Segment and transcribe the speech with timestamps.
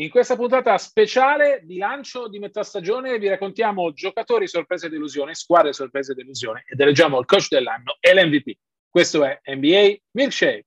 [0.00, 5.34] In questa puntata speciale di lancio di metà stagione vi raccontiamo giocatori sorprese e delusione,
[5.34, 8.56] squadre sorprese e delusione ed eleggiamo il coach dell'anno e l'MVP.
[8.88, 10.66] Questo è NBA Milkshake.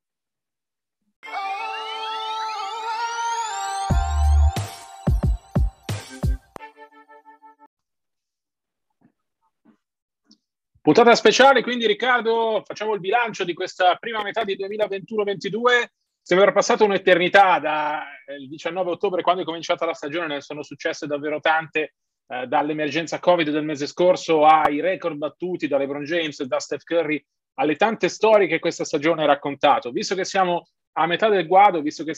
[10.81, 15.85] Puntata speciale, quindi Riccardo, facciamo il bilancio di questa prima metà di 2021-22
[16.23, 21.07] Sembra passata un'eternità dal eh, 19 ottobre, quando è cominciata la stagione, ne sono successe
[21.07, 21.95] davvero tante,
[22.27, 27.23] eh, dall'emergenza Covid del mese scorso ai record battuti da LeBron James, da Steph Curry,
[27.55, 29.89] alle tante storie che questa stagione ha raccontato.
[29.91, 32.13] Visto che siamo a metà del guado, visto che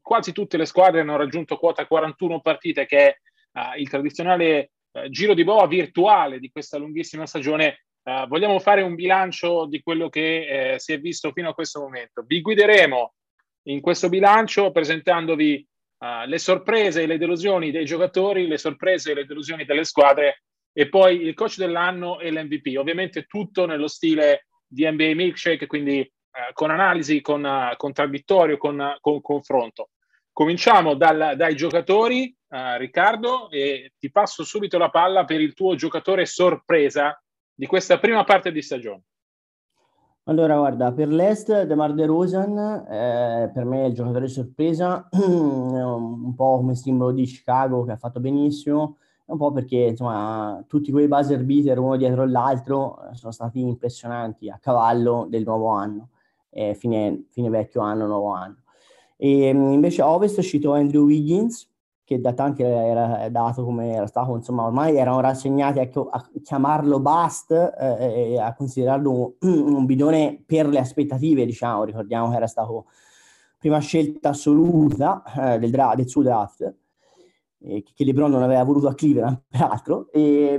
[0.00, 3.16] quasi tutte le squadre hanno raggiunto quota 41 partite, che è
[3.52, 7.84] uh, il tradizionale uh, giro di boa virtuale di questa lunghissima stagione,
[8.26, 12.24] vogliamo fare un bilancio di quello che si è visto fino a questo momento.
[12.26, 13.12] Vi guideremo
[13.64, 15.66] in questo bilancio presentandovi
[15.98, 20.42] uh, le sorprese e le delusioni dei giocatori, le sorprese e le delusioni delle squadre
[20.72, 22.78] e poi il coach dell'anno e l'MVP.
[22.78, 28.96] Ovviamente tutto nello stile di NBA Milkshake, quindi uh, con analisi, con uh, contraddittorio, con,
[29.00, 29.90] con confronto.
[30.32, 36.24] Cominciamo dal, dai giocatori, Riccardo, e ti passo subito la palla per il tuo giocatore
[36.24, 37.22] sorpresa
[37.54, 39.02] di questa prima parte di stagione.
[40.26, 42.56] Allora, guarda, per l'Est, DeMar DeRozan,
[42.88, 47.90] eh, per me è il giocatore di sorpresa, un po' come simbolo di Chicago che
[47.90, 53.16] ha fatto benissimo, un po' perché insomma tutti quei buzzer beater uno dietro l'altro eh,
[53.16, 56.10] sono stati impressionanti a cavallo del nuovo anno,
[56.50, 58.58] eh, fine, fine, vecchio anno, nuovo anno.
[59.16, 61.68] E invece a Ovest è uscito Andrew Wiggins,
[62.04, 67.00] che da tanti era dato come era stato, insomma, ormai erano rassegnati a, a chiamarlo
[67.00, 69.32] bust eh, e a considerarlo un,
[69.74, 72.86] un, bidone per le aspettative, diciamo, ricordiamo che era stato
[73.58, 75.22] prima scelta assoluta
[75.54, 76.74] eh, del, dra- del, suo draft,
[77.60, 80.58] eh, che LeBron non aveva voluto a Cleveland, peraltro, e,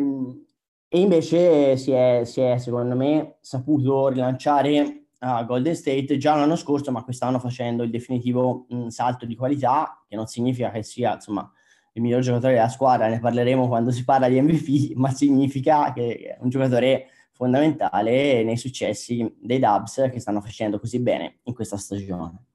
[0.88, 6.58] e invece si è, si è, secondo me, saputo rilanciare a Golden State già l'anno
[6.58, 11.14] scorso, ma quest'anno facendo il definitivo mh, salto di qualità, che non significa che sia
[11.14, 11.50] insomma
[11.94, 16.36] il miglior giocatore della squadra, ne parleremo quando si parla di MVP, ma significa che
[16.36, 21.78] è un giocatore fondamentale nei successi dei Dubs che stanno facendo così bene in questa
[21.78, 22.46] stagione.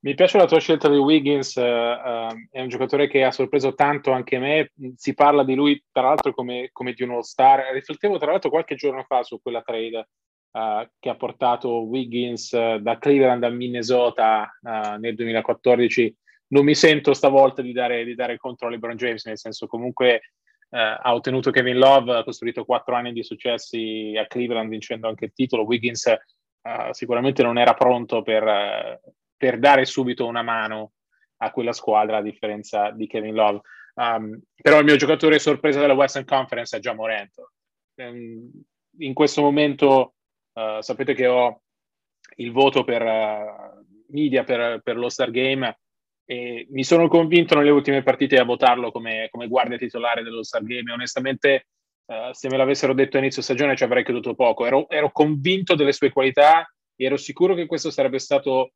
[0.00, 3.74] Mi piace la tua scelta di Wiggins, uh, uh, è un giocatore che ha sorpreso
[3.74, 8.16] tanto anche me, si parla di lui tra l'altro come, come di un all-star, riflettevo
[8.16, 10.06] tra l'altro qualche giorno fa su quella trade
[10.56, 16.16] uh, che ha portato Wiggins uh, da Cleveland a Minnesota uh, nel 2014,
[16.48, 20.32] non mi sento stavolta di dare, di dare contro LeBron James, nel senso comunque
[20.68, 25.32] ha ottenuto Kevin Love, ha costruito quattro anni di successi a Cleveland vincendo anche il
[25.32, 25.64] titolo.
[25.64, 26.12] Wiggins
[26.90, 29.00] sicuramente non era pronto per,
[29.36, 30.92] per, dare subito una mano
[31.38, 33.60] a quella squadra a differenza di Kevin Love.
[33.94, 37.34] Um, però il mio giocatore sorpresa della Western Conference è già Morant.
[37.94, 38.50] Um,
[38.98, 40.15] in questo momento
[40.56, 41.60] Uh, sapete che ho
[42.36, 45.80] il voto per uh, media per, per, lo Star Game
[46.24, 50.64] e mi sono convinto nelle ultime partite a votarlo come, come guardia titolare dello Star
[50.64, 50.90] Game.
[50.90, 51.66] Onestamente,
[52.06, 54.64] uh, se me l'avessero detto a inizio stagione ci avrei creduto poco.
[54.64, 56.66] Ero, ero, convinto delle sue qualità
[56.96, 58.72] e ero sicuro che questo sarebbe stato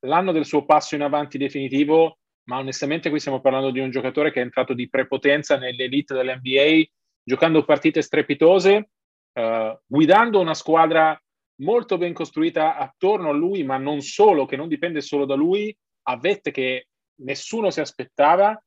[0.00, 2.18] l'anno del suo passo in avanti definitivo.
[2.44, 6.84] Ma onestamente, qui stiamo parlando di un giocatore che è entrato di prepotenza nell'elite dell'NBA,
[7.22, 8.91] giocando partite strepitose
[9.34, 11.20] uh, guidando una squadra
[11.56, 15.74] molto ben costruita attorno a lui, ma non solo, che non dipende solo da lui,
[16.08, 16.88] a vette che
[17.22, 18.60] nessuno si aspettava,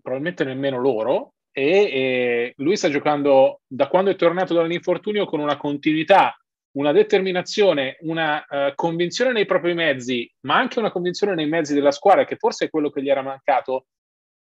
[0.00, 5.56] probabilmente nemmeno loro, e, e lui sta giocando da quando è tornato dall'infortunio con una
[5.56, 6.36] continuità,
[6.72, 11.90] una determinazione, una uh, convinzione nei propri mezzi, ma anche una convinzione nei mezzi della
[11.90, 13.86] squadra, che forse è quello che gli era mancato,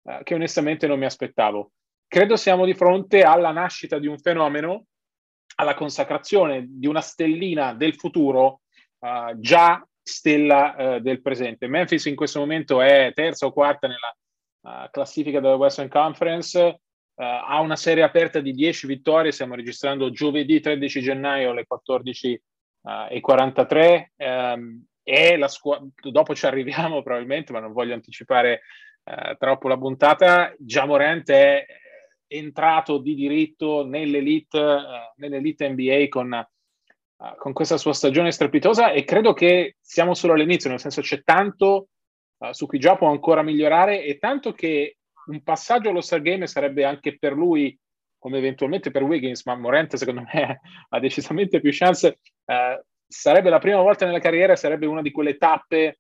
[0.04, 1.72] eh, che onestamente non mi aspettavo.
[2.08, 4.86] Credo siamo di fronte alla nascita di un fenomeno,
[5.56, 8.62] alla consacrazione di una stellina del futuro
[9.00, 11.68] uh, già stella uh, del presente.
[11.68, 14.16] Memphis in questo momento è terza o quarta nella
[14.62, 16.80] uh, classifica della Western Conference,
[17.22, 24.84] ha una serie aperta di 10 vittorie, stiamo registrando giovedì 13 gennaio alle 14.43 um,
[25.04, 28.62] e la squadra, dopo ci arriviamo probabilmente, ma non voglio anticipare
[29.38, 31.64] troppo la puntata, già Morant è
[32.34, 39.04] entrato di diritto nell'elite, uh, nell'elite NBA con, uh, con, questa sua stagione strepitosa e
[39.04, 41.90] credo che siamo solo all'inizio, nel senso c'è tanto
[42.38, 46.48] uh, su cui già può ancora migliorare e tanto che un passaggio allo Star Game
[46.48, 47.78] sarebbe anche per lui,
[48.18, 52.20] come eventualmente per Wiggins, ma Morente secondo me ha decisamente più chance,
[53.08, 56.00] sarebbe la prima volta nella carriera, sarebbe una di quelle tappe,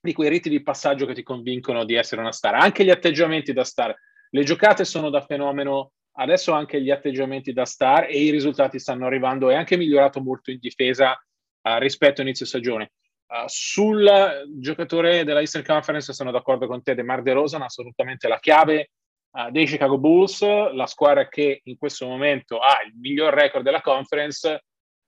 [0.00, 3.52] di quei riti di passaggio che ti convincono di essere una star, anche gli atteggiamenti
[3.52, 3.94] da star
[4.34, 9.04] le giocate sono da fenomeno, adesso anche gli atteggiamenti da star e i risultati stanno
[9.04, 9.50] arrivando.
[9.50, 12.92] È anche migliorato molto in difesa uh, rispetto a inizio stagione.
[13.26, 14.10] Uh, sul
[14.58, 18.90] giocatore della Eastern Conference sono d'accordo con te, DeMar DeRozan, assolutamente la chiave
[19.32, 23.82] uh, dei Chicago Bulls, la squadra che in questo momento ha il miglior record della
[23.82, 24.64] conference.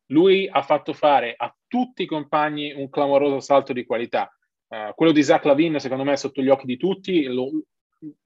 [0.09, 4.31] Lui ha fatto fare a tutti i compagni un clamoroso salto di qualità.
[4.69, 7.25] Uh, quello di Zach Lavin, secondo me, è sotto gli occhi di tutti.
[7.25, 7.51] Lo,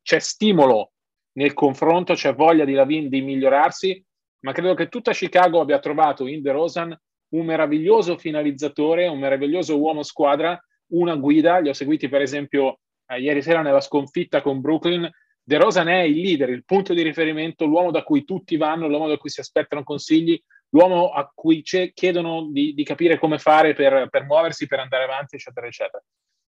[0.03, 0.93] c'è stimolo
[1.33, 4.05] nel confronto, c'è voglia di Lavin di migliorarsi,
[4.41, 6.99] ma credo che tutta Chicago abbia trovato in De Rosan
[7.31, 10.59] un meraviglioso finalizzatore, un meraviglioso uomo squadra,
[10.93, 11.59] una guida.
[11.59, 15.09] Li ho seguiti per esempio eh, ieri sera nella sconfitta con Brooklyn.
[15.43, 19.09] De Rosan è il leader, il punto di riferimento, l'uomo da cui tutti vanno, l'uomo
[19.09, 20.41] da cui si aspettano consigli,
[20.71, 25.37] l'uomo a cui chiedono di, di, capire come fare per, per muoversi, per andare avanti,
[25.37, 26.03] eccetera, eccetera.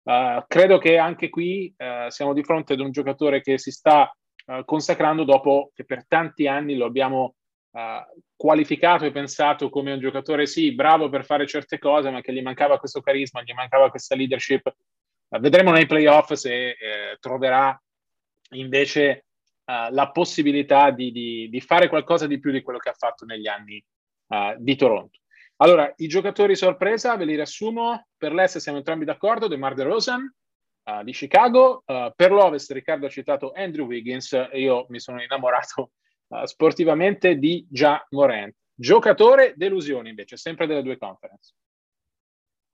[0.08, 4.10] Uh, credo che anche qui uh, siamo di fronte ad un giocatore che si sta
[4.46, 7.34] uh, consacrando dopo che per tanti anni lo abbiamo
[8.34, 12.42] qualificato e pensato come un giocatore sì, bravo per fare certe cose, ma che gli
[12.42, 14.74] mancava questo carisma, gli mancava questa leadership.
[15.38, 16.76] vedremo nei playoff se eh,
[17.20, 17.80] troverà
[18.52, 19.26] invece
[19.66, 23.46] la possibilità di, di, di, fare qualcosa di più di quello che ha fatto negli
[23.46, 23.80] anni
[24.56, 25.20] di Toronto.
[25.60, 28.08] Allora, i giocatori sorpresa ve li riassumo.
[28.16, 30.34] Per l'Est siamo entrambi d'accordo, DeMar DeRozan
[30.84, 31.82] uh, di Chicago.
[31.84, 35.90] Uh, per l'Ovest Riccardo ha citato Andrew Wiggins e io mi sono innamorato
[36.28, 38.54] uh, sportivamente di Ja Morant.
[38.72, 41.54] Giocatore delusione invece, sempre delle due conference.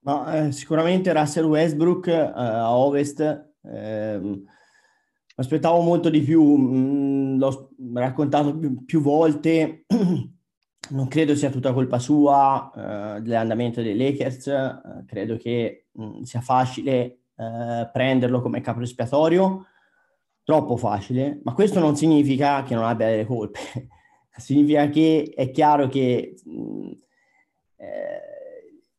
[0.05, 3.53] No, eh, sicuramente Russell Westbrook a Ovest.
[3.63, 4.43] Eh,
[5.37, 9.85] aspettavo molto di più, mh, mm, l'ho raccontato più, più volte.
[10.89, 16.41] non credo sia tutta colpa sua uh, dell'andamento dei Lakers, uh, credo che mh, sia
[16.41, 19.65] facile uh, prenderlo come capo espiatorio,
[20.43, 23.59] troppo facile, ma questo non significa che non abbia delle colpe,
[24.37, 26.91] significa che è chiaro che mh, mm,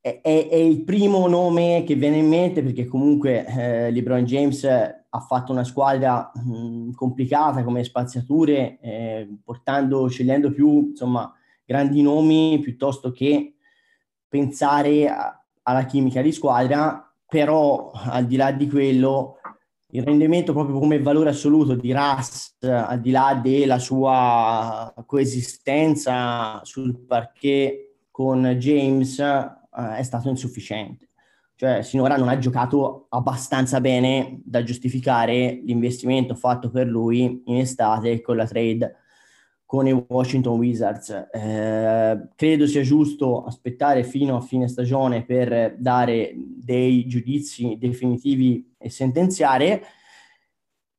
[0.00, 4.64] è, è, è, il primo nome che viene in mente perché comunque eh, LeBron James
[4.64, 11.32] ha fatto una squadra mh, complicata come spaziature, eh, portando, scegliendo più, insomma,
[11.66, 13.56] grandi nomi piuttosto che
[14.28, 19.38] pensare a, alla chimica di squadra, però al di là di quello
[19.90, 26.98] il rendimento proprio come valore assoluto di Russ, al di là della sua coesistenza sul
[26.98, 31.10] parquet con James, eh, è stato insufficiente.
[31.54, 38.20] Cioè, sinora non ha giocato abbastanza bene da giustificare l'investimento fatto per lui in estate
[38.20, 38.94] con la trade
[39.66, 41.10] con i Washington Wizards.
[41.32, 48.88] Eh, credo sia giusto aspettare fino a fine stagione per dare dei giudizi definitivi e
[48.88, 49.82] sentenziare,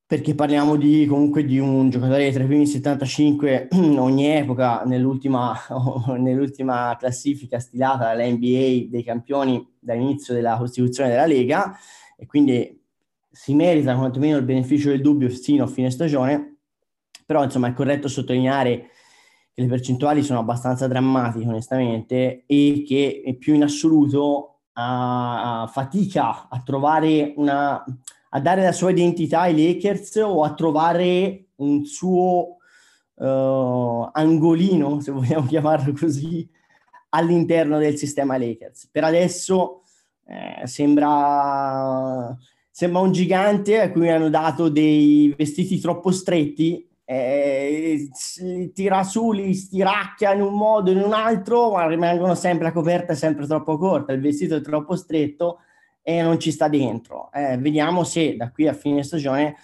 [0.06, 5.54] perché parliamo di, comunque di un giocatore tra i primi 75 ogni epoca nell'ultima,
[6.18, 11.74] nell'ultima classifica stilata dalla NBA dei campioni dall'inizio della costituzione della Lega
[12.18, 12.84] e quindi
[13.30, 16.57] si merita quantomeno il beneficio del dubbio fino a fine stagione
[17.28, 18.90] però insomma è corretto sottolineare
[19.54, 26.62] che le percentuali sono abbastanza drammatiche onestamente e che più in assoluto uh, fatica a
[26.64, 27.84] trovare una
[28.30, 32.58] a dare la sua identità ai Lakers o a trovare un suo
[33.14, 36.48] uh, angolino, se vogliamo chiamarlo così,
[37.10, 38.90] all'interno del sistema Lakers.
[38.92, 39.84] Per adesso
[40.26, 42.36] eh, sembra,
[42.70, 48.10] sembra un gigante a cui hanno dato dei vestiti troppo stretti eh,
[48.74, 52.74] tira su, li stiracchia in un modo o in un altro, ma rimangono sempre la
[52.74, 55.60] coperta sempre troppo corta, il vestito è troppo stretto
[56.02, 57.32] e non ci sta dentro.
[57.32, 59.56] Eh, vediamo se da qui a fine stagione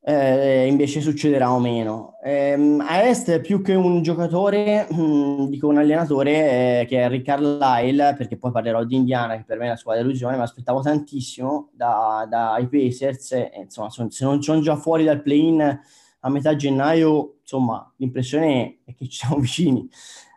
[0.00, 2.18] eh, invece succederà o meno.
[2.20, 7.08] Eh, a Est più che un giocatore, mh, mm, dico un allenatore eh, che è
[7.08, 10.42] Rick Carlisle, perché poi parlerò di Indiana, che per me è la sua delusione, mi
[10.42, 15.80] aspettavo tantissimo dai da Pacers, e, insomma, son, se non sono già fuori dal play-in
[16.26, 19.88] a metà gennaio, insomma, l'impressione è che ci siamo vicini.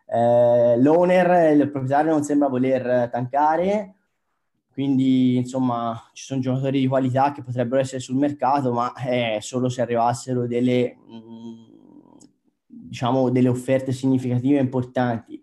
[0.06, 3.96] Eh, l'owner, il proprietario non sembra voler tankare,
[4.72, 9.68] quindi insomma ci sono giocatori di qualità che potrebbero essere sul mercato, ma eh, solo
[9.68, 12.18] se arrivassero delle, mh, mm,
[12.68, 15.42] diciamo, delle offerte significative e importanti.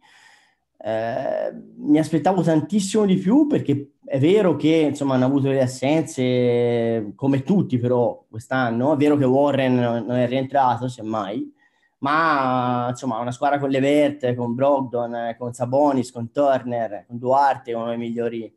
[0.78, 7.12] Eh, mi aspettavo tantissimo di più perché è vero che insomma hanno avuto delle assenze
[7.16, 11.52] come tutti però quest'anno, è vero che Warren non è rientrato semmai,
[11.98, 17.88] ma insomma una squadra con Levert, con Brogdon, con Sabonis, con Turner, con Duarte, uno
[17.88, 18.54] dei migliori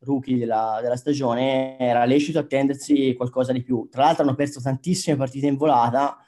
[0.00, 3.86] rookie della, della, stagione, era lecito attendersi qualcosa di più.
[3.88, 6.18] Tra l'altro hanno perso tantissime partite in volata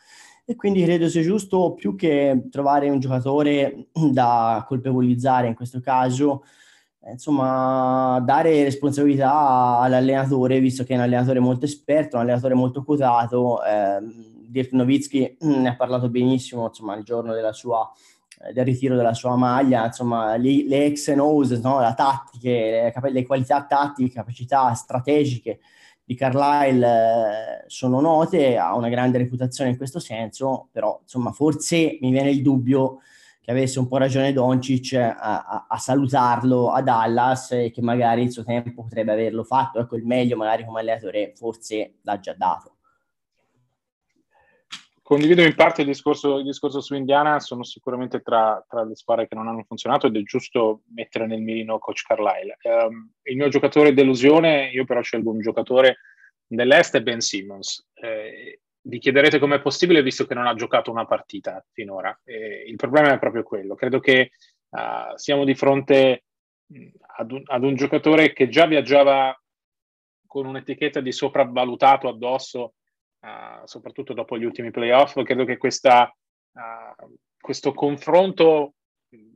[0.45, 6.45] e quindi credo sia giusto più che trovare un giocatore da colpevolizzare in questo caso,
[7.11, 13.63] insomma, dare responsabilità all'allenatore, visto che è un allenatore molto esperto, un allenatore molto quotato.
[13.65, 17.91] Eh, Dirk Nowitzki ne ha parlato benissimo, insomma, il giorno della sua
[18.43, 21.19] eh, del ritiro della sua maglia, insomma, le, le X and
[21.63, 21.81] no?
[21.81, 25.61] la tattiche, le, le, qualità tattiche, capacità strategiche
[26.05, 31.99] di Carlisle eh, sono note, ha una grande reputazione in questo senso, però insomma forse
[32.01, 32.99] mi viene il dubbio
[33.45, 38.23] che avesse un po' ragione Doncic a, a, a, salutarlo a Dallas e che magari
[38.23, 42.33] il suo tempo potrebbe averlo fatto, ecco il meglio magari come allenatore forse l'ha già
[42.33, 42.77] dato.
[45.03, 49.29] Condivido in parte il discorso, il discorso su Indiana, sono sicuramente tra, tra, le squadre
[49.29, 52.57] che non hanno funzionato ed è giusto mettere nel mirino coach Carlisle.
[52.63, 55.99] Um, il mio giocatore delusione, io però scelgo un giocatore
[56.47, 57.87] dell'Est, è Ben Simmons.
[57.93, 62.19] Eh, vi chiederete com'è possibile visto che non ha giocato una partita finora.
[62.25, 63.75] Eh, il problema è proprio quello.
[63.75, 64.31] Credo che
[64.69, 66.25] uh, siamo di fronte
[67.17, 69.39] ad un, ad un giocatore che già viaggiava
[70.27, 72.75] con un'etichetta di sopravvalutato addosso
[73.21, 75.23] uh, soprattutto dopo gli ultimi playoff.
[75.23, 76.15] Credo che questa,
[76.53, 78.75] uh, questo confronto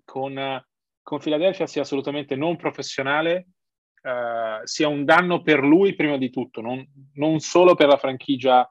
[0.04, 0.62] con,
[1.02, 3.48] con Philadelphia sia assolutamente non professionale,
[4.62, 6.82] sia un danno per lui prima di tutto, non,
[7.14, 8.66] non solo per la franchigia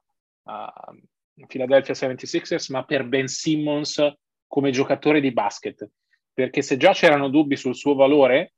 [1.47, 4.01] Philadelphia 76ers, ma per Ben Simmons
[4.47, 5.89] come giocatore di basket.
[6.33, 8.53] Perché se già c'erano dubbi sul suo valore,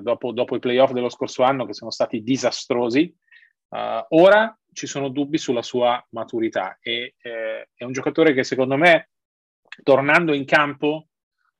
[0.00, 3.12] dopo, dopo, i playoff dello scorso anno che sono stati disastrosi,
[3.72, 8.76] Uh, ora ci sono dubbi sulla sua maturità e eh, è un giocatore che secondo
[8.76, 9.12] me,
[9.82, 11.08] tornando in campo,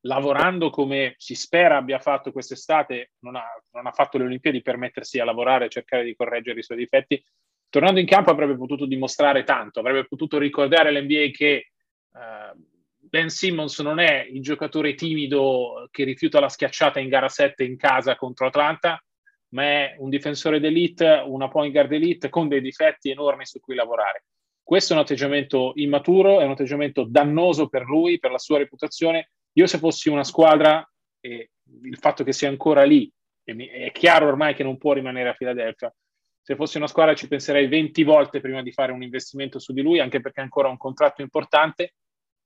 [0.01, 4.77] lavorando come si spera abbia fatto quest'estate, non ha, non ha fatto le Olimpiadi per
[4.77, 7.23] mettersi a lavorare e cercare di correggere i suoi difetti,
[7.73, 11.71] tornando in campo avrebbe potuto dimostrare tanto, avrebbe potuto ricordare all'NBA che
[12.11, 12.55] uh,
[12.99, 17.79] Ben Simmons non è il giocatore timido che rifiuta la schiacciata in gara 7 in
[17.79, 19.03] casa contro Atlanta,
[19.55, 23.75] ma è un difensore d'elite, una point guard elite con dei difetti enormi su cui
[23.75, 24.25] lavorare.
[24.63, 29.31] Questo è un atteggiamento immaturo, è un atteggiamento dannoso per lui, per la sua reputazione.
[29.53, 30.87] Io se fossi una squadra,
[31.21, 31.53] e
[31.85, 33.11] il fatto che sia ancora lì,
[33.43, 35.91] è chiaro ormai che non può rimanere a Filadelfia,
[36.43, 39.81] se fossi una squadra ci penserei 20 volte prima di fare un investimento su di
[39.81, 41.95] lui, anche perché ha ancora un contratto importante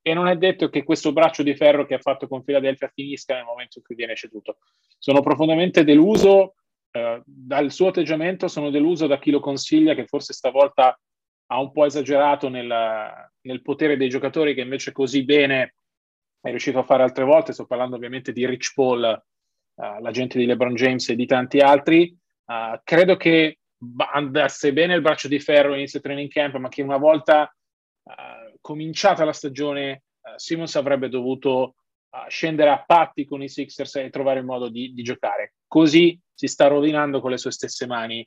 [0.03, 3.35] e non è detto che questo braccio di ferro che ha fatto con Filadelfia finisca
[3.35, 4.59] nel momento in cui viene ceduto.
[4.99, 6.55] Sono profondamente deluso
[6.97, 10.99] eh, dal suo atteggiamento sono deluso da chi lo consiglia, che forse stavolta
[11.49, 12.73] ha un po' esagerato nel,
[13.43, 15.75] nel potere dei giocatori, che invece così bene
[16.41, 17.53] è riuscito a fare altre volte.
[17.53, 19.03] Sto parlando ovviamente di Rich Paul,
[19.75, 22.17] uh, l'agente di LeBron James e di tanti altri.
[22.47, 23.59] Uh, credo che
[24.12, 27.55] andasse bene il braccio di ferro inizio training camp, ma che una volta
[28.02, 30.02] uh, cominciata la stagione,
[30.37, 31.76] Simmons avrebbe dovuto
[32.28, 35.55] scendere a patti con i Sixers e trovare il modo di, di giocare.
[35.66, 38.26] Così si sta rovinando con le sue stesse mani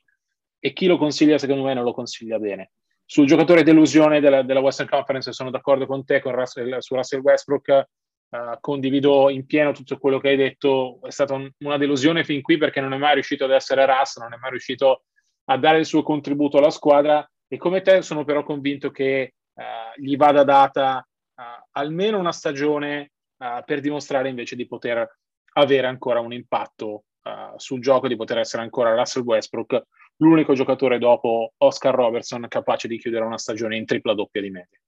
[0.58, 2.72] e chi lo consiglia secondo me non lo consiglia bene.
[3.04, 7.20] Sul giocatore delusione della, della Western Conference sono d'accordo con te con Russell, su Russell
[7.20, 7.84] Westbrook,
[8.28, 12.40] uh, condivido in pieno tutto quello che hai detto, è stata un, una delusione fin
[12.40, 15.04] qui perché non è mai riuscito ad essere Russ, non è mai riuscito
[15.50, 19.62] a dare il suo contributo alla squadra e come te sono però convinto che uh,
[20.00, 21.04] gli vada data
[21.34, 21.42] uh,
[21.72, 23.12] almeno una stagione
[23.64, 25.16] per dimostrare invece di poter
[25.54, 29.82] avere ancora un impatto uh, sul gioco di poter essere ancora Russell Westbrook,
[30.16, 34.78] l'unico giocatore dopo Oscar Robertson capace di chiudere una stagione in tripla doppia di media.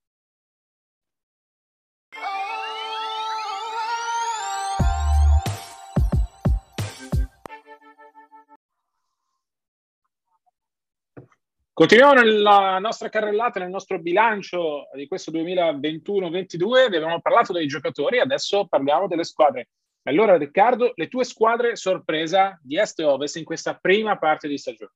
[11.74, 16.84] Continuiamo nella nostra carrellata, nel nostro bilancio di questo 2021-22.
[16.84, 19.68] Abbiamo parlato dei giocatori, adesso parliamo delle squadre.
[20.02, 24.58] Allora, Riccardo, le tue squadre sorpresa di Est e Ovest in questa prima parte di
[24.58, 24.92] stagione?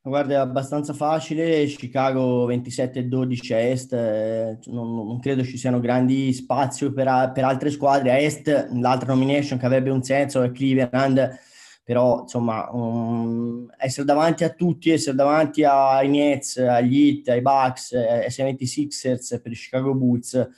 [0.00, 1.66] Guarda, è abbastanza facile.
[1.66, 7.70] Chicago 27-12 a Est, eh, non, non, credo ci siano grandi spazi per, per altre
[7.70, 8.10] squadre.
[8.10, 11.38] A Est, l'altra nomination che avrebbe un senso è Cleveland
[11.84, 17.92] però insomma um, essere davanti a tutti, essere davanti ai Nets, agli Heat, ai Bucks,
[17.92, 20.48] ai 76ers per i Chicago Bulls,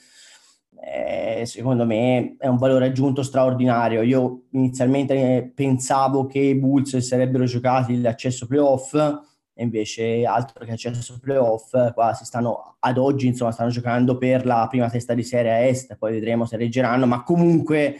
[0.79, 4.03] eh, secondo me è un valore aggiunto straordinario.
[4.03, 11.19] Io inizialmente pensavo che i Bulls sarebbero giocati l'accesso playoff e invece altro che accesso
[11.19, 15.51] playoff, qua si stanno ad oggi insomma stanno giocando per la prima testa di serie
[15.51, 17.97] a est, poi vedremo se reggeranno, ma comunque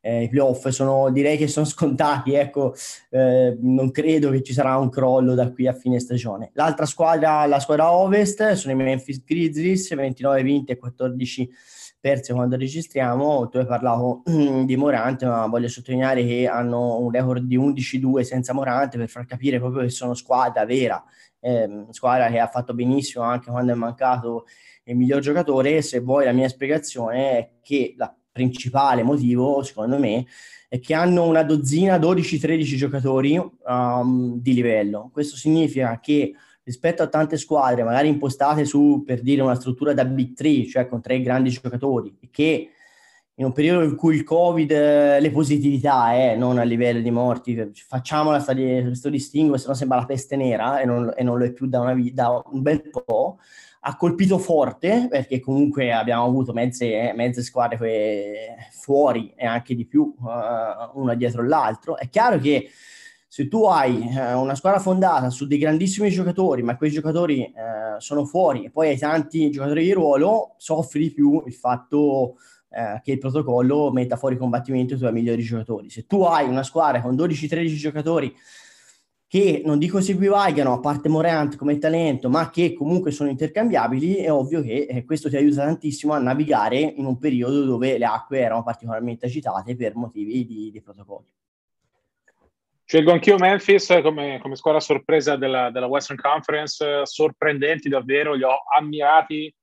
[0.00, 2.74] eh, i playoff sono, direi che sono scontati, ecco,
[3.10, 6.50] eh, non credo che ci sarà un crollo da qui a fine stagione.
[6.54, 11.50] L'altra squadra, la squadra ovest, sono i Memphis Grizzlies, 29 vinti e 14
[12.00, 13.48] persi quando registriamo.
[13.48, 14.22] Tu hai parlato
[14.64, 19.26] di Morante, ma voglio sottolineare che hanno un record di 11-2 senza Morante per far
[19.26, 21.02] capire proprio che sono squadra vera,
[21.40, 24.46] eh, squadra che ha fatto benissimo anche quando è mancato
[24.84, 25.82] il miglior giocatore.
[25.82, 30.24] Se vuoi la mia spiegazione è che la principale motivo, secondo me,
[30.68, 35.10] è che hanno una dozzina, 12-13 giocatori um, di livello.
[35.12, 40.04] Questo significa che rispetto a tante squadre, magari impostate su, per dire, una struttura da
[40.04, 42.70] Big 3, cioè con tre grandi giocatori, che
[43.34, 47.10] in un periodo in cui il Covid, eh, le positività, eh, non a livello di
[47.10, 51.44] morti, facciamo questo distinguo, se no sembra la peste nera e non, e non lo
[51.44, 53.38] è più da, una, da un bel po',
[53.88, 60.14] ha colpito forte perché comunque abbiamo avuto mezze, mezze squadre fuori e anche di più,
[60.18, 61.96] uh, una dietro l'altro.
[61.96, 62.68] È chiaro che
[63.26, 67.98] se tu hai uh, una squadra fondata su dei grandissimi giocatori, ma quei giocatori uh,
[67.98, 72.36] sono fuori e poi hai tanti giocatori di ruolo, soffri di più il fatto
[73.02, 75.88] che il protocollo metta fuori combattimento i tuoi migliori giocatori.
[75.88, 78.36] Se tu hai una squadra con 12-13 giocatori
[79.28, 84.16] che non dico si equivalgano a parte Morant come talento, ma che comunque sono intercambiabili,
[84.16, 88.06] è ovvio che eh, questo ti aiuta tantissimo a navigare in un periodo dove le
[88.06, 91.30] acque erano particolarmente agitate per motivi di, di protocolli.
[92.84, 98.62] Scelgo anch'io Memphis come, come squadra sorpresa della, della, Western Conference, sorprendenti davvero, li ho
[98.74, 99.54] ammirati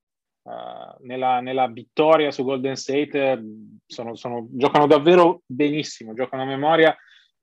[0.44, 0.52] uh,
[1.00, 3.44] nella, nella, vittoria su Golden State,
[3.84, 6.96] sono, sono, giocano davvero benissimo, giocano a memoria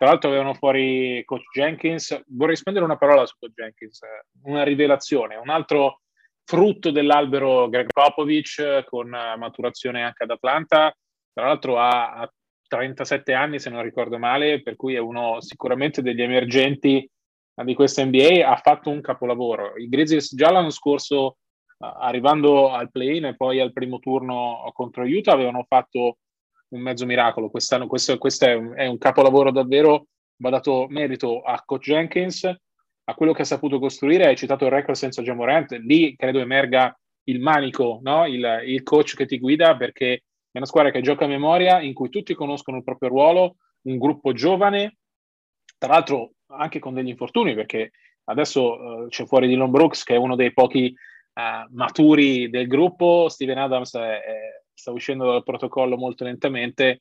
[0.02, 2.24] tra l'altro avevano fuori coach Jenkins.
[2.26, 4.00] Vorrei spendere una parola su coach Jenkins,
[4.42, 6.00] una rivelazione, un altro
[6.42, 10.92] frutto dell'albero Greg Popovich con maturazione anche ad Atlanta.
[11.32, 12.32] Tra l'altro ha, ha
[12.66, 17.08] 37 anni, se non ricordo male, per cui è uno sicuramente degli emergenti
[17.62, 18.50] di questa NBA.
[18.50, 19.76] Ha fatto un capolavoro.
[19.76, 21.36] I Grizzlies già l'anno scorso,
[21.78, 26.16] arrivando al play-in e poi al primo turno contro Utah, avevano fatto
[26.72, 27.50] un mezzo miracolo.
[27.50, 30.06] Quest'anno questo, questo è, un, è, un, capolavoro davvero,
[30.36, 34.26] va dato merito a Coach Jenkins, a quello che ha saputo costruire.
[34.26, 38.26] Hai citato il record senza Jamorant, lì credo emerga il manico, no?
[38.26, 41.94] il, il coach che ti guida, perché è una squadra che gioca a memoria, in
[41.94, 44.96] cui tutti conoscono il proprio ruolo, un gruppo giovane,
[45.78, 47.92] tra l'altro anche con degli infortuni, perché
[48.24, 50.92] adesso uh, c'è fuori Dylan Brooks, che è uno dei pochi
[51.34, 57.00] uh, maturi del gruppo, Steven Adams è, è sta uscendo dal protocollo molto lentamente.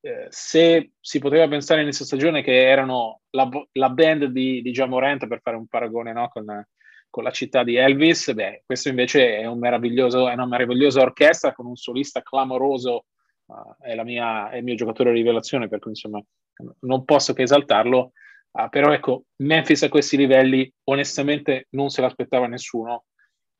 [0.00, 5.26] Eh, se si poteva pensare inizio stagione che erano la, la band di, di Jamorant
[5.28, 6.66] per fare un paragone no, con,
[7.08, 11.66] con, la città di Elvis, beh, questo invece è, un è una meravigliosa orchestra con
[11.66, 13.04] un solista clamoroso,
[13.46, 16.20] uh, è, mia, è, il mio giocatore rivelazione, per cui insomma
[16.80, 18.12] non posso che esaltarlo.
[18.50, 23.04] Uh, però ecco, Memphis a questi livelli onestamente non se l'aspettava nessuno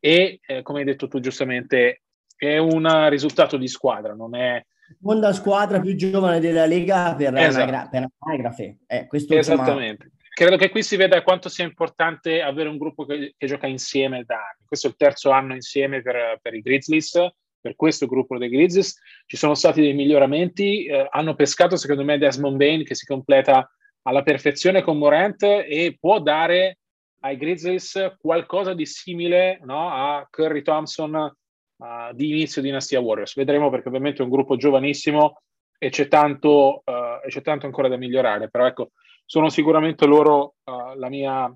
[0.00, 2.00] e eh, come hai detto tu giustamente
[2.40, 4.64] è un risultato di squadra, non è...
[4.98, 7.62] Seconda squadra più giovane della Lega per, esatto.
[7.62, 8.78] anagra- per anagrafe.
[8.86, 10.04] Eh, Esattamente.
[10.04, 10.18] Insomma...
[10.32, 14.24] Credo che qui si veda quanto sia importante avere un gruppo che, che gioca insieme
[14.24, 14.64] da anni.
[14.64, 17.12] Questo è il terzo anno insieme per, per i Grizzlies,
[17.60, 18.98] per questo gruppo dei Grizzlies.
[19.26, 23.70] Ci sono stati dei miglioramenti, eh, hanno pescato secondo me Desmond Bain che si completa
[24.02, 26.78] alla perfezione con Morant e può dare
[27.20, 31.32] ai Grizzlies qualcosa di simile no, a Curry Thompson
[31.80, 33.34] uh, di inizio Dinastia Warriors.
[33.34, 35.42] Vedremo perché ovviamente è un gruppo giovanissimo
[35.78, 38.90] e c'è tanto, uh, e c'è tanto ancora da migliorare, però ecco,
[39.24, 41.52] sono sicuramente loro uh, la mia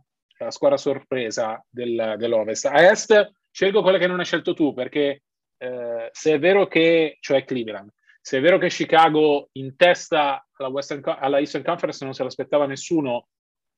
[0.49, 2.67] squadra sorpresa del, dell'Ovest.
[2.67, 5.23] A Est scelgo quella che non hai scelto tu, perché
[5.59, 10.69] eh, se è vero che, cioè Cleveland, se è vero che Chicago in testa alla,
[10.69, 13.29] Western, alla Eastern Conference non se l'aspettava nessuno,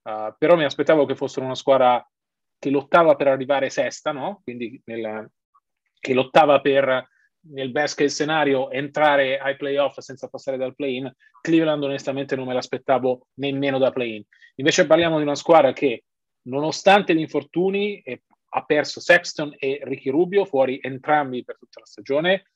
[0.02, 2.04] uh, però mi aspettavo che fossero una squadra
[2.58, 4.40] che lottava per arrivare sesta, no?
[4.42, 5.30] quindi nel,
[6.06, 7.08] che lottava per
[7.48, 12.54] nel best case scenario entrare ai playoff senza passare dal play-in, Cleveland onestamente non me
[12.54, 14.22] l'aspettavo nemmeno da play-in.
[14.56, 16.04] Invece parliamo di una squadra che
[16.42, 18.00] nonostante gli infortuni
[18.50, 22.50] ha perso Sexton e Ricky Rubio fuori entrambi per tutta la stagione,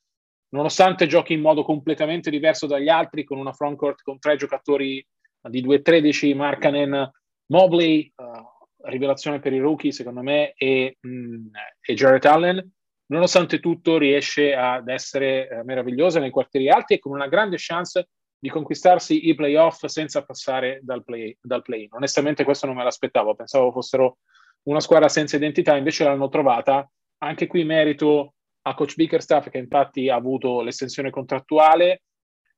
[0.51, 5.05] nonostante giochi in modo completamente diverso dagli altri con una frontcourt con tre giocatori
[5.43, 7.11] di 2-13, Markanen,
[7.47, 11.47] Mobley, uh, rivelazione per i rookie secondo me, e, mh, mm,
[11.81, 12.73] e Jared Allen,
[13.11, 18.09] nonostante tutto riesce ad essere eh, meravigliosa nei quartieri alti e con una grande chance
[18.38, 21.87] di conquistarsi i playoff senza passare dal play, dal play.
[21.90, 24.18] Onestamente questo non me l'aspettavo, pensavo fossero
[24.62, 26.88] una squadra senza identità, invece l'hanno trovata.
[27.18, 32.03] Anche qui merito a coach Bickerstaff che infatti ha avuto l'estensione contrattuale.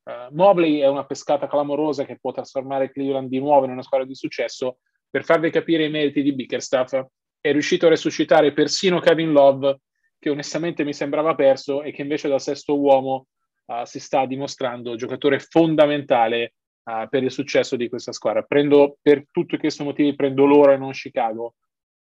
[0.05, 4.07] Uh, Mobley è una pescata clamorosa che può trasformare Cleveland di nuovo in una squadra
[4.07, 4.79] di successo.
[5.09, 7.01] Per farvi capire i meriti di Bickerstaff,
[7.41, 9.81] è riuscito a resuscitare persino Kevin Love
[10.23, 13.27] che onestamente mi sembrava perso e che invece da sesto uomo
[13.65, 16.55] uh, si sta dimostrando giocatore fondamentale
[16.85, 18.43] uh, per il successo di questa squadra.
[18.43, 21.55] Prendo per tutti questi motivi prendo loro e non Chicago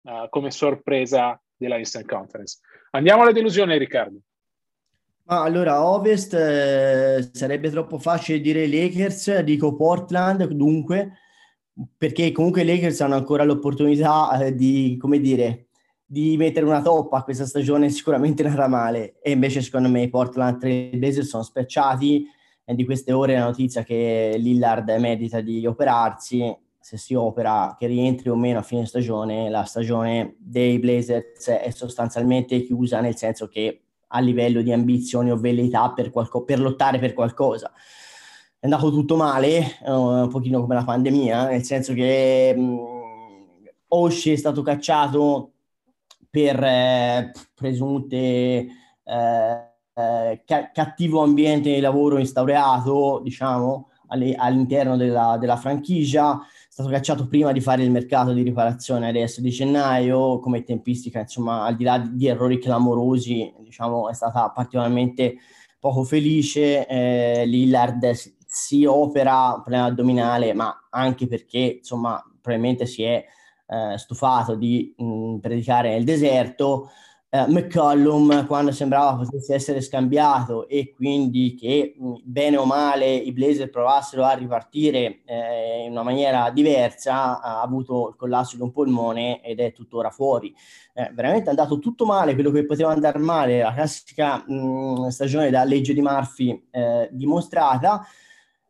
[0.03, 2.60] uh, come sorpresa della Eastern Conference.
[2.91, 4.19] Andiamo alle delusioni, Riccardo.
[5.25, 11.13] Allora, Ovest eh, sarebbe troppo facile dire Lakers, dico Portland, dunque,
[11.97, 15.69] perché comunque i Lakers hanno ancora l'opportunità eh, di, come dire,
[16.12, 19.15] di mettere una toppa questa stagione sicuramente andrà male.
[19.21, 22.26] E invece secondo me i Portland Trail Blazers sono specciati
[22.65, 26.54] e di queste ore la notizia che Lillard medita di operarsi.
[26.78, 31.69] Se si opera che rientri o meno a fine stagione la stagione dei Blazers è
[31.69, 37.00] sostanzialmente chiusa nel senso che a livello di ambizioni o velleità per, qualco- per lottare
[37.00, 37.71] per qualcosa.
[38.60, 42.78] È andato tutto male, uh, un pochino come la pandemia, nel senso che mh,
[43.88, 45.52] Oshie è stato cacciato
[46.31, 55.37] per eh, presunte eh, eh, ca- cattivo ambiente di lavoro instaurato, diciamo, alle- all'interno della,
[55.37, 60.39] della franchigia, è stato cacciato prima di fare il mercato di riparazione adesso di gennaio,
[60.39, 65.35] come tempistica, insomma, al di là di, di errori clamorosi, diciamo, è stata particolarmente
[65.79, 68.11] poco felice, eh, Lillard
[68.45, 73.25] si opera un problema addominale, ma anche perché, insomma, probabilmente si è
[73.71, 76.89] eh, stufato di mh, mm, predicare nel deserto,
[77.34, 83.15] eh, McCollum quando sembrava potesse essere scambiato e quindi che mh, mm, bene o male
[83.15, 88.62] i Blazer provassero a ripartire eh, in una maniera diversa, ha avuto il collasso di
[88.62, 90.53] un polmone ed è tuttora fuori.
[90.93, 95.07] Eh, veramente è andato tutto male, quello che poteva andare male, la classica mh, mm,
[95.07, 98.05] stagione da legge di Murphy eh, dimostrata.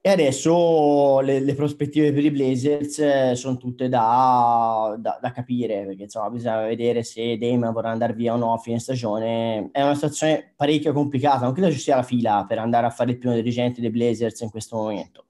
[0.03, 5.85] E adesso le, le, prospettive per i Blazers eh, sono tutte da, da, da, capire,
[5.85, 9.69] perché insomma bisogna vedere se Dame vorrà andare via o no a fine stagione.
[9.71, 13.11] È una situazione parecchio complicata, non credo ci sia la fila per andare a fare
[13.11, 15.25] il primo dirigente dei Blazers in questo momento.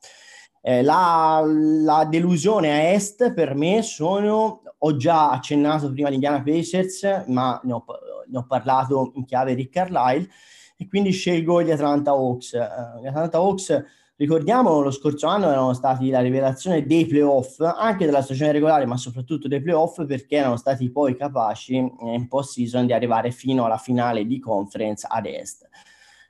[0.61, 6.41] Eh, la, la, delusione a est per me sono, ho già accennato prima di Indiana
[6.41, 7.83] Pacers, ma ne ho,
[8.29, 10.29] ne ho parlato in chiave Rick Carlisle,
[10.77, 12.53] e quindi scelgo gli Atlanta Hawks.
[12.53, 18.05] Uh, gli Atlanta Hawks Ricordiamo, lo scorso anno erano stati la rivelazione dei playoff, anche
[18.05, 22.93] della stagione regolare, ma soprattutto dei playoff, perché erano stati poi capaci in post-season di
[22.93, 25.67] arrivare fino alla finale di conference ad est.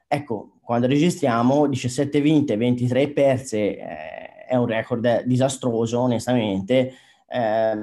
[0.08, 6.93] Ecco, quando registriamo 17 vinte, 23 perse, eh, è un record disastroso, onestamente.
[7.27, 7.75] Eh,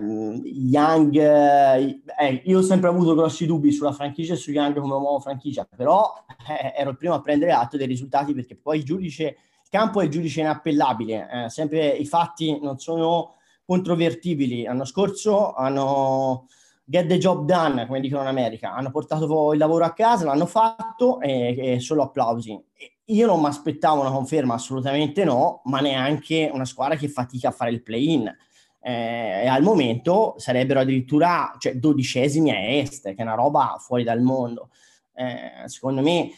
[0.42, 5.21] Young, eh, io ho sempre avuto grossi dubbi sulla franchigia e su Young come nuovo
[5.21, 6.11] franchigia, però
[6.49, 9.37] eh, ero il primo a prendere atto dei risultati perché poi il giudice
[9.70, 14.62] campo è il giudice inappellabile, eh, sempre i fatti non sono controvertibili.
[14.62, 16.46] L'anno scorso hanno
[16.85, 20.46] get the job done, come dicono in America, hanno portato il lavoro a casa, l'hanno
[20.46, 22.59] fatto e, e solo applausi.
[23.04, 27.52] Io non mi aspettavo una conferma, assolutamente no, ma neanche una squadra che fatica a
[27.52, 28.35] fare il play-in.
[28.81, 34.22] Eh, al momento sarebbero addirittura cioè, dodicesimi a est, che è una roba fuori dal
[34.22, 34.70] mondo.
[35.14, 36.31] Eh, secondo me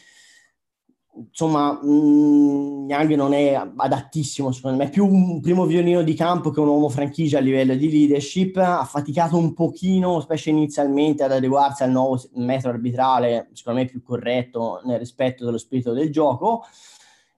[1.13, 6.51] insomma, mh, Young non è adattissimo, secondo me, è più un primo violino di campo
[6.51, 11.31] che un uomo franchigia a livello di leadership, ha faticato un pochino, specie inizialmente, ad
[11.31, 16.63] adeguarsi al nuovo metro arbitrale, secondo me più corretto nel rispetto dello spirito del gioco,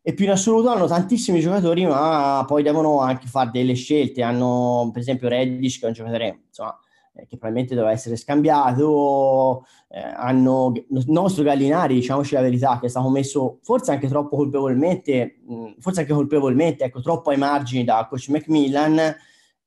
[0.01, 4.89] e più in assoluto hanno tantissimi giocatori, ma poi devono anche fare delle scelte, hanno
[4.91, 6.77] per esempio Reddish, che è un giocatore, insomma,
[7.13, 12.87] eh, che probabilmente doveva essere scambiato, eh, hanno il nostro Gallinari, diciamoci la verità, che
[12.87, 17.83] è stato messo forse anche troppo colpevolmente, mh, forse anche colpevolmente, ecco, troppo ai margini
[17.83, 19.15] da coach Macmillan,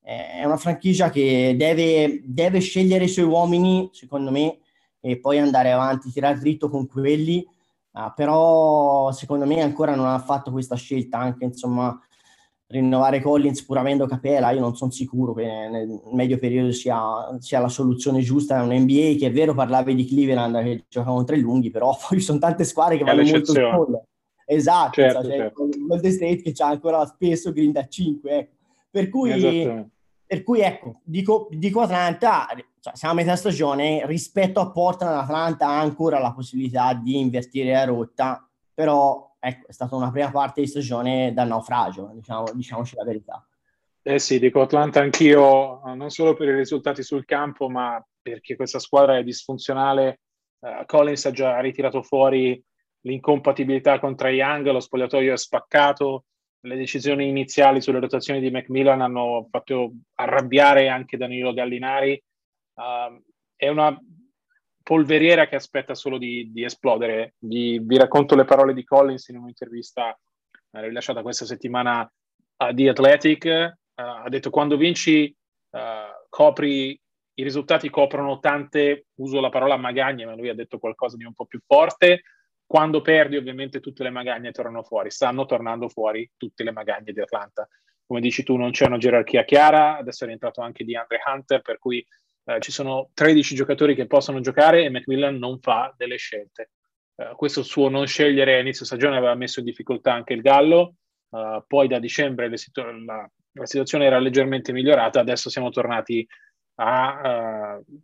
[0.01, 4.59] è una franchigia che deve, deve scegliere i suoi uomini, secondo me,
[5.01, 7.45] e poi andare avanti, tirare dritto con quelli.
[7.91, 11.99] Uh, però secondo me ancora non ha fatto questa scelta, anche insomma
[12.67, 17.59] rinnovare Collins pur avendo Capela, io non sono sicuro che nel medio periodo sia, sia,
[17.59, 18.57] la soluzione giusta.
[18.57, 21.95] È un NBA che è vero, parlavi di Cleveland che gioca contro i lunghi, però
[22.07, 24.01] poi sono tante squadre che vanno molto small.
[24.49, 25.67] Esatto, certo, cioè, certo.
[25.87, 28.55] Golden State che c'ha ancora spesso green da 5, ecco.
[28.89, 29.85] Per cui,
[30.25, 32.47] per cui ecco, dico, dico Atlanta,
[32.79, 37.73] cioè, siamo a metà stagione, rispetto a Portland, Atlanta ha ancora la possibilità di invertire
[37.73, 42.95] la rotta, però ecco, è stata una prima parte di stagione da naufragio, diciamo, diciamoci
[42.95, 43.47] la verità.
[44.01, 48.79] Eh sì, dico Atlanta anch'io, non solo per i risultati sul campo, ma perché questa
[48.79, 50.21] squadra è disfunzionale.
[50.59, 52.61] Uh, Collins ha già ritirato fuori
[53.01, 56.25] l'incompatibilità con Trae Young, lo spogliatoio è spaccato,
[56.61, 62.21] le decisioni iniziali sulle rotazioni di Macmillan hanno fatto arrabbiare anche Danilo Gallinari.
[62.75, 63.21] Uh,
[63.55, 63.97] è una
[64.87, 67.33] polveriera che aspetta solo di, di esplodere.
[67.39, 70.17] Vi, vi, racconto le parole di Collins in un'intervista
[70.71, 72.09] eh, rilasciata questa settimana
[72.55, 73.45] a The Athletic.
[73.93, 75.35] Uh, ha detto quando vinci
[75.71, 75.79] uh,
[76.29, 76.97] copri
[77.33, 81.33] i risultati coprono tante, uso la parola magagne, ma lui ha detto qualcosa di un
[81.33, 82.21] po' più forte.
[82.65, 85.11] Quando perdi, ovviamente, tutte le magagne tornano fuori.
[85.11, 87.67] Stanno tornando fuori tutte le magagne di Atlanta.
[88.05, 89.97] Come dici tu, non c'è una gerarchia chiara.
[89.97, 92.05] Adesso è rientrato anche di Andre Hunter, per cui
[92.47, 96.71] eh, ci sono 13 giocatori che possono giocare e McMillan non fa delle scelte.
[97.15, 100.95] Eh, questo suo non scegliere a inizio stagione aveva messo in difficoltà anche il Gallo.
[101.29, 105.19] Uh, poi da dicembre situ- la, la, situazione era leggermente migliorata.
[105.19, 106.25] Adesso siamo tornati
[106.75, 107.99] a, uh,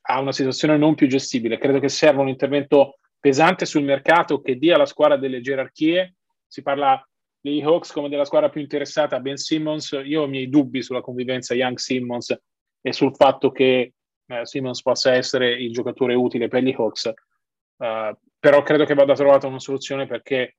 [0.00, 1.58] a una situazione non più gestibile.
[1.58, 6.14] Credo che serva un intervento pesante sul mercato che dia alla squadra delle gerarchie.
[6.46, 7.06] Si parla
[7.38, 9.90] degli Hawks come della squadra più interessata, Ben Simmons.
[10.02, 12.34] Io ho i miei dubbi sulla convivenza Young-Simmons
[12.86, 13.94] e sul fatto che
[14.26, 17.12] eh, Simmons possa essere il giocatore utile per gli Hawks.
[17.76, 20.56] Uh, però credo che vada trovata una soluzione perché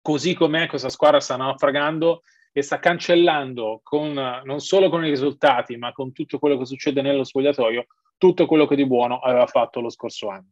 [0.00, 2.20] così com'è questa squadra sta naufragando
[2.52, 7.02] e sta cancellando con, non solo con i risultati ma con tutto quello che succede
[7.02, 7.86] nello spogliatoio
[8.18, 10.50] tutto quello che di buono aveva fatto lo scorso anno.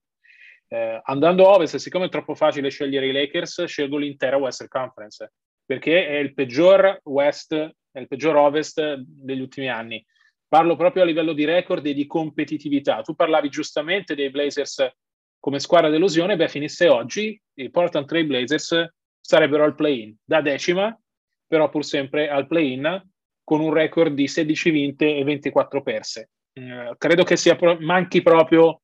[0.68, 5.32] Eh, andando a ovest, siccome è troppo facile scegliere i Lakers, scelgo l'intera Western Conference
[5.66, 10.04] perché è il peggior West, è il peggior Ovest degli ultimi anni.
[10.48, 13.02] Parlo proprio a livello di record e di competitività.
[13.02, 14.88] Tu parlavi giustamente dei Blazers
[15.38, 20.96] come squadra delusione, beh, finisse oggi, i Portland Trail Blazers sarebbero al play-in da decima,
[21.46, 23.02] però pur sempre al play-in
[23.44, 26.30] con un record di 16 vinte e 24 perse.
[26.52, 28.82] Eh, credo che sia pro- manchi proprio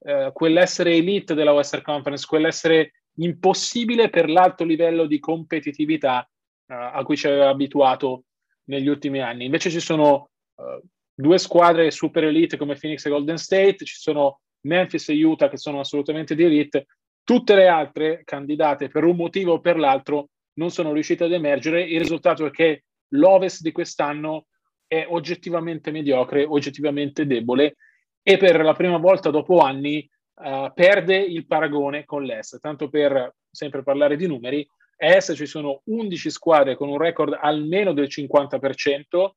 [0.00, 6.28] eh, quell'essere elite della Western Conference, quell'essere impossibile per l'alto livello di competitività
[6.66, 8.24] eh, a cui ci aveva abituato
[8.64, 9.44] negli ultimi anni.
[9.44, 10.80] Invece ci sono uh,
[11.20, 15.56] due squadre super elite come Phoenix e Golden State, ci sono Memphis e Utah che
[15.56, 16.86] sono assolutamente di elite,
[17.22, 21.82] tutte le altre candidate per un motivo o per l'altro non sono riuscite ad emergere.
[21.82, 24.46] Il risultato è che l'Ovest di quest'anno
[24.86, 27.76] è oggettivamente mediocre, oggettivamente debole
[28.22, 32.58] e per la prima volta dopo anni uh, perde il paragone con l'Est.
[32.58, 34.66] Tanto per sempre parlare di numeri,
[34.98, 39.30] a Est ci sono 11 squadre con un record almeno del 50%,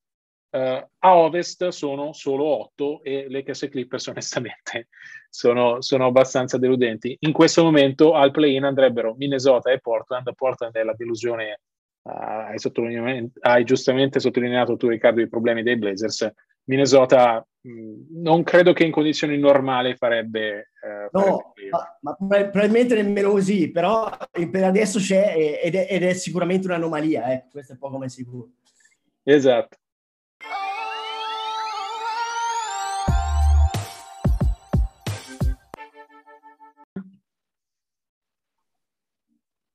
[0.53, 4.87] Uh, a ovest sono solo 8 e Lakers e Clippers onestamente
[5.27, 7.17] sono, sono, abbastanza deludenti.
[7.21, 10.31] In questo momento al play-in andrebbero Minnesota e Portland.
[10.35, 11.61] Portland è la delusione,
[12.03, 16.31] uh, hai, hai, giustamente sottolineato tu Riccardo i problemi dei Blazers.
[16.65, 20.69] Minnesota mh, mm, non credo che in condizioni normali farebbe...
[20.83, 21.53] Uh, no,
[22.01, 24.15] ma, ma, probabilmente nemmeno così, però
[24.51, 27.45] per adesso c'è ed è, ed è sicuramente un'anomalia, eh.
[27.49, 28.49] questo è poco ma sicuro.
[29.23, 29.77] Esatto.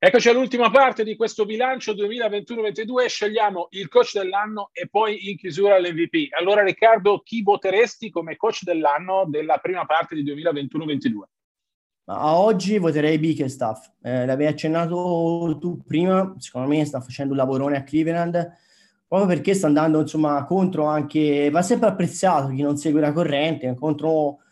[0.01, 5.77] Eccoci all'ultima parte di questo bilancio 2021-22, scegliamo il coach dell'anno e poi in chiusura
[5.77, 6.33] l'MVP.
[6.39, 11.23] Allora Riccardo, chi voteresti come coach dell'anno della prima parte di 2021-22?
[12.11, 17.77] A oggi voterei Bickerstaff, eh, l'avevi accennato tu prima, secondo me sta facendo un lavorone
[17.79, 18.53] a Cleveland,
[19.05, 23.75] proprio perché sta andando insomma contro anche, va sempre apprezzato chi non segue la corrente,
[23.75, 24.43] contro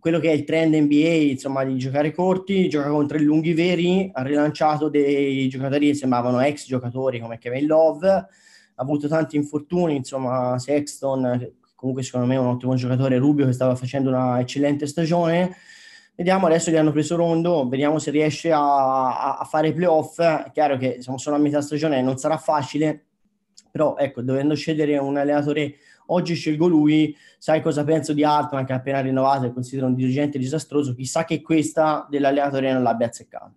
[0.00, 4.10] quello che è il trend NBA, insomma, di giocare corti, gioca contro i lunghi veri,
[4.12, 8.28] ha rilanciato dei giocatori che sembravano ex giocatori come Kevin Love, ha
[8.74, 13.76] avuto tanti infortuni, insomma, Sexton, comunque secondo me è un ottimo giocatore, Rubio che stava
[13.76, 15.56] facendo una eccellente stagione.
[16.14, 20.18] Vediamo adesso che hanno preso Rondo, vediamo se riesce a, a fare i playoff.
[20.18, 23.04] È chiaro che siamo solo a metà stagione, non sarà facile,
[23.70, 25.74] però ecco, dovendo scegliere un allenatore
[26.06, 29.94] oggi scelgo lui, sai cosa penso di Altman che ha appena rinnovato e considero un
[29.94, 33.54] dirigente disastroso, chissà che questa dell'allenatore non l'abbia azzeccato.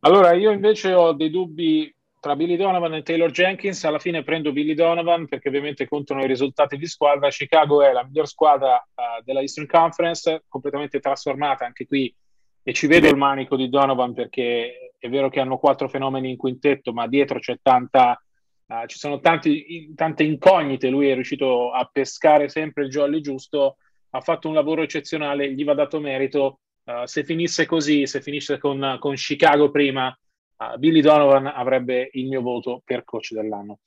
[0.00, 3.82] Allora, io invece ho dei dubbi tra Billy Donovan e Taylor Jenkins.
[3.84, 7.30] Alla fine prendo Billy Donovan perché ovviamente contano i risultati di squadra.
[7.30, 12.14] Chicago è la miglior squadra uh, della Eastern Conference, completamente trasformata anche qui.
[12.62, 16.36] E ci vedo il manico di Donovan perché è vero che hanno quattro fenomeni in
[16.36, 18.22] quintetto, ma dietro c'è tanta,
[18.70, 20.88] uh, ci sono tanti, tante incognite.
[20.88, 23.76] Lui è riuscito a pescare sempre il jolly giusto,
[24.10, 28.58] ha fatto un lavoro eccezionale, gli va dato merito Uh, se finisse così, se finisse
[28.58, 30.08] con, con Chicago prima,
[30.56, 33.80] uh, Billy Donovan avrebbe il mio voto per coach dell'anno.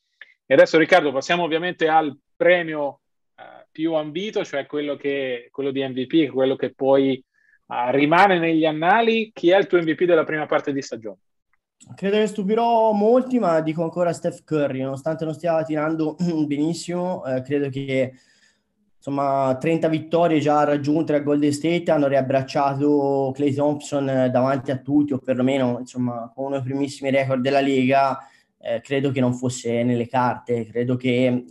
[0.45, 2.99] E adesso Riccardo, passiamo ovviamente al premio
[3.71, 7.21] più ambito, cioè quello, che, quello di MVP, quello che poi
[7.89, 9.31] rimane negli annali.
[9.33, 11.17] Chi è il tuo MVP della prima parte di stagione?
[11.95, 16.15] Credo che stupirò molti, ma dico ancora Steph Curry, nonostante non stia tirando
[16.47, 18.13] benissimo, eh, credo che
[18.95, 24.77] insomma 30 vittorie già raggiunte a Golden State, hanno riabbracciato Clay Thompson eh, davanti a
[24.77, 28.17] tutti, o perlomeno insomma con uno dei primissimi record della Lega,
[28.59, 31.43] eh, credo che non fosse nelle carte, credo che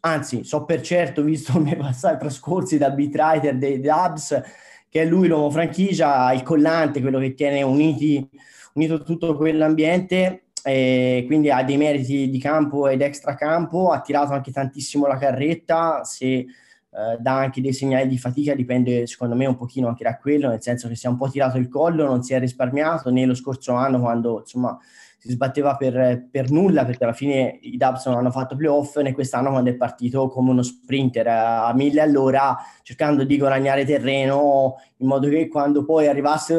[0.00, 4.40] anzi so per certo, visto i miei passati trascorsi da beat writer dei Dubs,
[4.88, 8.28] che è lui l'uomo franchigia, il collante, quello che tiene uniti,
[8.74, 14.52] unito tutto quell'ambiente, e quindi ha dei meriti di campo ed extracampo, ha tirato anche
[14.52, 16.46] tantissimo la carretta, se
[16.94, 20.48] eh, dà anche dei segnali di fatica dipende secondo me un pochino anche da quello,
[20.48, 23.24] nel senso che si è un po' tirato il collo, non si è risparmiato né
[23.24, 24.78] lo scorso anno quando insomma
[25.22, 29.12] si sbatteva per, per nulla perché alla fine i Dubs non hanno fatto playoff né
[29.12, 35.06] quest'anno quando è partito come uno sprinter a mille all'ora cercando di guadagnare terreno in
[35.06, 36.58] modo che quando poi arrivasse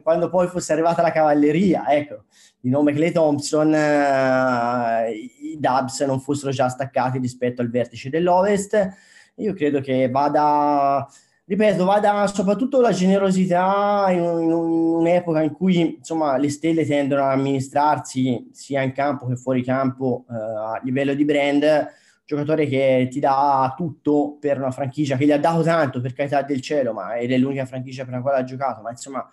[0.00, 2.24] quando poi fosse arrivata la cavalleria ecco
[2.64, 8.88] di nome Clay Thompson, eh, i Dubs non fossero già staccati rispetto al vertice dell'Ovest.
[9.34, 11.06] Io credo che vada,
[11.46, 17.32] ripeto, vada soprattutto la generosità in, in un'epoca in cui insomma, le stelle tendono ad
[17.38, 21.92] amministrarsi sia in campo che fuori campo eh, a livello di brand
[22.26, 26.42] giocatore che ti dà tutto per una franchigia che gli ha dato tanto per carità
[26.42, 29.28] del cielo, ma ed è l'unica franchigia per la quale ha giocato, ma insomma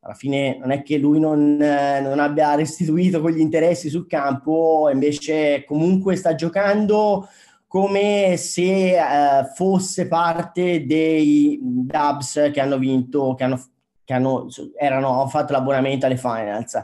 [0.00, 4.90] alla fine non è che lui non, eh, non, abbia restituito quegli interessi sul campo,
[4.92, 7.26] invece comunque sta giocando
[7.74, 13.60] come se eh, fosse parte dei Dubs che hanno vinto, che hanno,
[14.04, 14.46] che hanno,
[14.78, 16.80] erano, fatto l'abbonamento alle finals.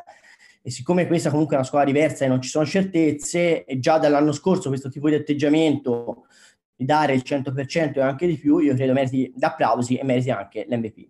[0.61, 4.33] E siccome questa comunque è una squadra diversa e non ci sono certezze, già dall'anno
[4.33, 6.26] scorso questo tipo di atteggiamento
[6.74, 10.66] di dare il 100% e anche di più, io credo meriti d'applausi e meriti anche
[10.68, 11.09] l'MVP.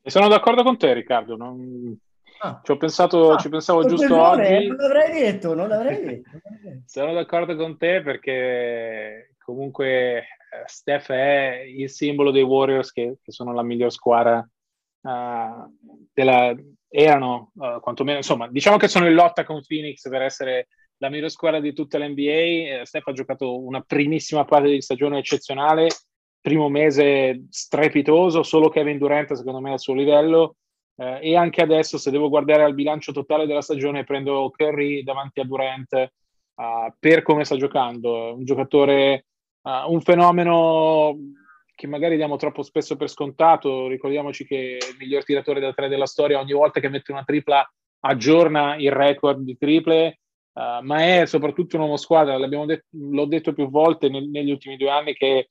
[0.00, 1.36] E sono d'accordo con te, Riccardo.
[1.36, 1.98] Non...
[2.42, 2.60] Ah.
[2.64, 4.66] Ci, pensato, ah, ci pensavo giusto oggi.
[4.66, 6.30] Non l'avrei detto, non l'avrei detto.
[6.86, 10.24] sono d'accordo con te perché comunque eh,
[10.64, 15.78] Steph è il simbolo dei Warriors che, che sono la miglior squadra uh,
[16.14, 16.54] della...
[16.88, 21.30] erano uh, quantomeno, insomma, diciamo che sono in lotta con Phoenix per essere la miglior
[21.30, 22.84] squadra di tutta l'NBA.
[22.84, 25.88] Steph ha giocato una primissima parte di stagione eccezionale
[26.40, 30.56] primo mese strepitoso, solo Kevin Durant secondo me al suo livello
[31.00, 35.40] eh, e anche adesso se devo guardare al bilancio totale della stagione prendo Curry davanti
[35.40, 35.92] a Durant
[36.56, 39.24] uh, per come sta giocando, un giocatore,
[39.62, 41.16] uh, un fenomeno
[41.74, 46.04] che magari diamo troppo spesso per scontato, ricordiamoci che il miglior tiratore da tre della
[46.04, 47.66] storia ogni volta che mette una tripla
[48.00, 50.18] aggiorna il record di triple,
[50.52, 54.76] uh, ma è soprattutto un uomo squadra, det- l'ho detto più volte nel- negli ultimi
[54.76, 55.48] due anni che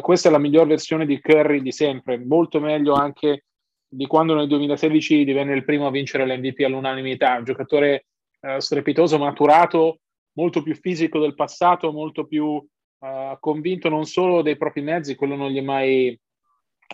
[0.00, 3.46] questa è la miglior versione di Curry di sempre, molto meglio anche
[3.94, 8.06] di quando nel 2016 divenne il primo a vincere l'MVP all'unanimità, un giocatore
[8.40, 9.98] uh, strepitoso, maturato,
[10.32, 15.36] molto più fisico del passato, molto più uh, convinto non solo dei propri mezzi, quello
[15.36, 16.18] non gli è mai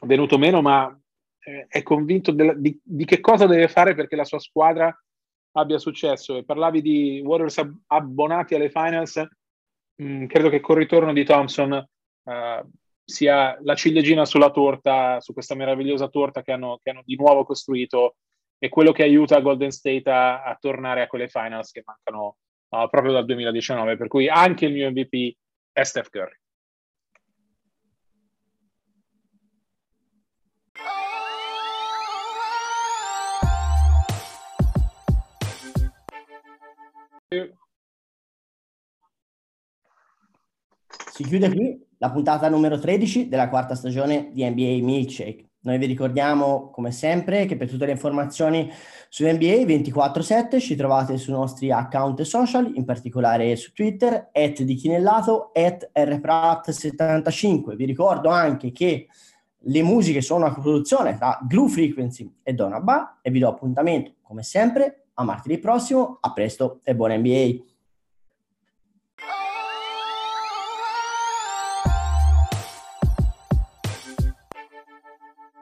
[0.06, 0.92] venuto meno, ma
[1.38, 4.92] eh, è convinto de- di, di, che cosa deve fare perché la sua squadra
[5.52, 6.36] abbia successo.
[6.36, 9.24] E parlavi di Warriors ab- abbonati alle finals,
[9.94, 12.68] mh, mm, credo che col ritorno di Thompson uh,
[13.08, 17.42] sia la ciliegina sulla torta, su questa meravigliosa torta che hanno, che hanno di nuovo
[17.42, 18.16] costruito
[18.58, 22.36] e quello che aiuta Golden State a, a tornare a quelle finals che mancano
[22.68, 25.34] uh, proprio dal 2019, per cui anche il mio MVP
[25.72, 26.36] è Steph Curry.
[41.18, 45.48] Si chiude qui la puntata numero 13 della quarta stagione di NBA Milkshake.
[45.62, 48.70] Noi vi ricordiamo, come sempre, che per tutte le informazioni
[49.08, 54.74] su NBA 24-7 ci trovate sui nostri account social, in particolare su Twitter, at di
[54.76, 57.74] Chinellato, at rprat75.
[57.74, 59.08] Vi ricordo anche che
[59.58, 64.44] le musiche sono una produzione tra Glue Frequency e Donaba e vi do appuntamento, come
[64.44, 66.18] sempre, a martedì prossimo.
[66.20, 67.77] A presto e buona NBA!